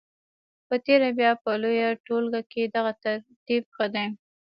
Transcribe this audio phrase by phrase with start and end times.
[0.67, 4.07] په تېره بیا په لویه ټولګه کې دغه ترتیب ښه دی.